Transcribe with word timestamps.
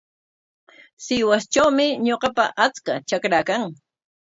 Sihuastrawmi 1.03 1.87
ñuqapa 2.05 2.43
achka 2.65 2.93
trakaa 3.07 3.43
kan. 3.49 3.63